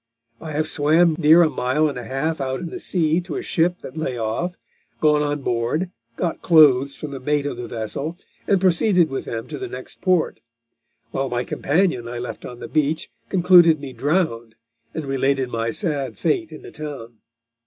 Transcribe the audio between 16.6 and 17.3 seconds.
the town.